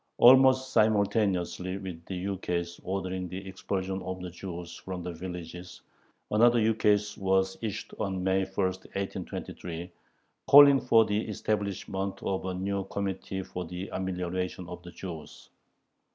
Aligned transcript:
Almost 0.17 0.73
simultaneously 0.73 1.77
with 1.77 2.03
the 2.07 2.15
ukase 2.15 2.79
ordering 2.83 3.27
the 3.29 3.47
expulsion 3.47 4.01
of 4.01 4.19
the 4.19 4.31
Jews 4.31 4.75
from 4.75 5.03
the 5.03 5.13
villages, 5.13 5.81
another 6.31 6.57
ukase 6.59 7.15
was 7.19 7.55
issued 7.61 7.93
on 7.99 8.23
May 8.23 8.43
1, 8.45 8.49
1823, 8.65 9.91
calling 10.47 10.81
for 10.81 11.05
the 11.05 11.21
establishment 11.29 12.19
of 12.23 12.45
a 12.45 12.53
new 12.55 12.83
"Committee 12.85 13.43
for 13.43 13.63
the 13.65 13.89
Amelioration 13.89 14.67
of 14.67 14.81
the 14.81 14.89
Jews." 14.89 15.51